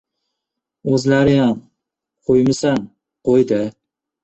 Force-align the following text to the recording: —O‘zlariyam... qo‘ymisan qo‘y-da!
—O‘zlariyam... 0.93 1.59
qo‘ymisan 2.31 2.83
qo‘y-da! 3.31 3.63